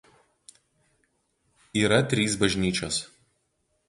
[1.81, 2.97] Yra trys bažnyčios.